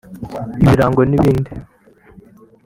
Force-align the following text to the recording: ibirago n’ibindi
ibirago 0.61 1.01
n’ibindi 1.09 1.51